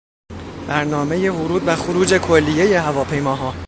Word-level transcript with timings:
برنامهی 0.67 1.29
ورود 1.29 1.67
و 1.67 1.75
خروج 1.75 2.13
کلیهی 2.15 2.73
هواپیماها 2.73 3.53